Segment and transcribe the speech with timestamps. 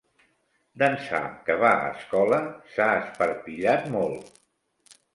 [0.83, 1.19] D'ençà
[1.51, 2.41] que va a escola,
[2.75, 4.37] s'ha esparpillat molt.